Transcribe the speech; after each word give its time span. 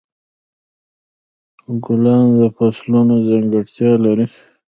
ګلان 1.83 2.25
د 2.37 2.39
فصلونو 2.55 3.15
ځانګړتیا 3.27 3.91
لري. 4.05 4.27